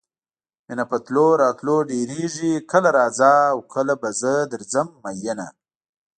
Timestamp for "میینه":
5.03-5.47